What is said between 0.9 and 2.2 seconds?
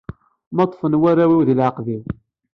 warraw-ik di leɛqed-iw.